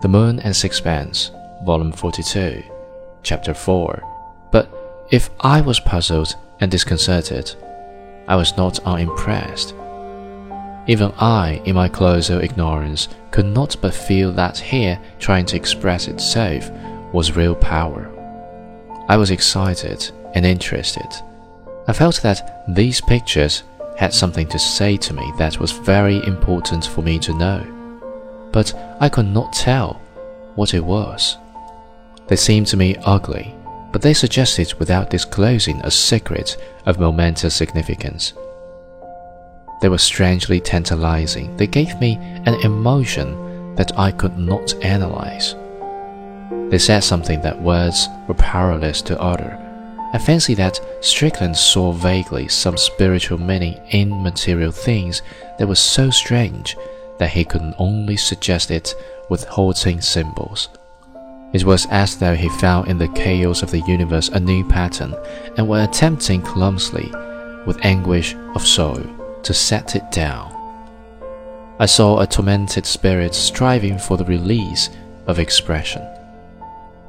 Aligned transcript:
The 0.00 0.08
Moon 0.08 0.40
and 0.40 0.56
Sixpence, 0.56 1.30
Volume 1.62 1.92
42, 1.92 2.62
Chapter 3.22 3.52
4. 3.52 4.48
But 4.50 4.70
if 5.10 5.28
I 5.40 5.60
was 5.60 5.78
puzzled 5.78 6.36
and 6.58 6.70
disconcerted, 6.70 7.54
I 8.26 8.36
was 8.36 8.56
not 8.56 8.78
unimpressed. 8.80 9.74
Even 10.86 11.12
I, 11.18 11.60
in 11.66 11.74
my 11.74 11.90
closer 11.90 12.40
ignorance, 12.40 13.08
could 13.30 13.44
not 13.44 13.76
but 13.82 13.92
feel 13.92 14.32
that 14.32 14.56
here, 14.56 14.98
trying 15.18 15.44
to 15.46 15.56
express 15.56 16.08
itself, 16.08 16.70
was 17.12 17.36
real 17.36 17.54
power. 17.54 18.10
I 19.06 19.18
was 19.18 19.30
excited 19.30 20.10
and 20.34 20.46
interested. 20.46 21.08
I 21.88 21.92
felt 21.92 22.22
that 22.22 22.64
these 22.68 23.02
pictures 23.02 23.64
had 23.98 24.14
something 24.14 24.46
to 24.46 24.58
say 24.58 24.96
to 24.96 25.12
me 25.12 25.30
that 25.36 25.60
was 25.60 25.72
very 25.72 26.24
important 26.24 26.86
for 26.86 27.02
me 27.02 27.18
to 27.18 27.34
know, 27.34 27.79
but 28.52 28.74
I 29.00 29.08
could 29.08 29.26
not 29.26 29.52
tell 29.52 30.00
what 30.54 30.74
it 30.74 30.84
was. 30.84 31.38
They 32.28 32.36
seemed 32.36 32.66
to 32.68 32.76
me 32.76 32.96
ugly, 33.04 33.54
but 33.92 34.02
they 34.02 34.14
suggested 34.14 34.74
without 34.78 35.10
disclosing 35.10 35.80
a 35.80 35.90
secret 35.90 36.56
of 36.86 37.00
momentous 37.00 37.54
significance. 37.54 38.32
They 39.80 39.88
were 39.88 39.98
strangely 39.98 40.60
tantalizing. 40.60 41.56
They 41.56 41.66
gave 41.66 41.98
me 42.00 42.16
an 42.46 42.54
emotion 42.62 43.74
that 43.76 43.98
I 43.98 44.12
could 44.12 44.36
not 44.36 44.74
analyze. 44.84 45.54
They 46.70 46.78
said 46.78 47.00
something 47.00 47.40
that 47.40 47.62
words 47.62 48.06
were 48.28 48.34
powerless 48.34 49.02
to 49.02 49.20
utter. 49.20 49.56
I 50.12 50.18
fancy 50.18 50.54
that 50.54 50.80
Strickland 51.00 51.56
saw 51.56 51.92
vaguely 51.92 52.48
some 52.48 52.76
spiritual 52.76 53.38
meaning 53.38 53.80
in 53.90 54.22
material 54.22 54.72
things 54.72 55.22
that 55.58 55.68
was 55.68 55.78
so 55.78 56.10
strange 56.10 56.76
that 57.20 57.30
he 57.30 57.44
could 57.44 57.74
only 57.78 58.16
suggest 58.16 58.70
it 58.70 58.94
with 59.28 59.44
halting 59.44 60.00
symbols. 60.00 60.70
It 61.52 61.64
was 61.64 61.86
as 61.90 62.16
though 62.16 62.34
he 62.34 62.48
found 62.48 62.88
in 62.88 62.96
the 62.96 63.08
chaos 63.08 63.62
of 63.62 63.70
the 63.70 63.82
universe 63.82 64.30
a 64.30 64.40
new 64.40 64.66
pattern 64.66 65.14
and 65.56 65.68
were 65.68 65.84
attempting 65.84 66.40
clumsily, 66.40 67.12
with 67.66 67.84
anguish 67.84 68.34
of 68.54 68.66
soul, 68.66 69.02
to 69.42 69.52
set 69.52 69.94
it 69.96 70.10
down. 70.10 70.50
I 71.78 71.86
saw 71.86 72.20
a 72.20 72.26
tormented 72.26 72.86
spirit 72.86 73.34
striving 73.34 73.98
for 73.98 74.16
the 74.16 74.24
release 74.24 74.88
of 75.26 75.38
expression. 75.38 76.02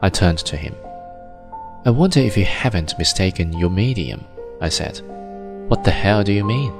I 0.01 0.09
turned 0.09 0.39
to 0.39 0.57
him. 0.57 0.75
I 1.85 1.89
wonder 1.89 2.19
if 2.19 2.37
you 2.37 2.45
haven't 2.45 2.97
mistaken 2.97 3.57
your 3.57 3.69
medium, 3.69 4.25
I 4.59 4.67
said. 4.69 4.99
What 5.69 5.85
the 5.85 5.91
hell 5.91 6.23
do 6.23 6.33
you 6.33 6.43
mean? 6.43 6.73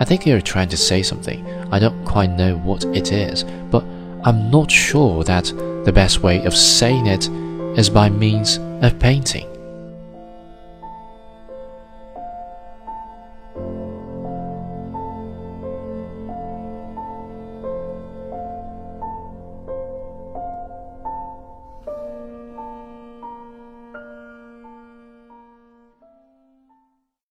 I 0.00 0.06
think 0.06 0.24
you're 0.24 0.40
trying 0.40 0.70
to 0.70 0.78
say 0.78 1.02
something. 1.02 1.46
I 1.70 1.78
don't 1.78 2.06
quite 2.06 2.30
know 2.30 2.56
what 2.56 2.84
it 2.86 3.12
is, 3.12 3.44
but 3.44 3.84
I'm 4.24 4.50
not 4.50 4.70
sure 4.70 5.24
that 5.24 5.44
the 5.84 5.92
best 5.94 6.22
way 6.22 6.42
of 6.46 6.56
saying 6.56 7.06
it 7.06 7.28
is 7.78 7.90
by 7.90 8.08
means 8.08 8.58
of 8.80 8.98
painting. 8.98 9.49